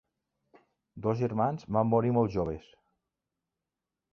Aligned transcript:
Dos 1.05 1.19
germans 1.19 1.67
van 1.77 1.91
morir 1.91 2.15
molt 2.17 2.35
joves. 2.37 2.73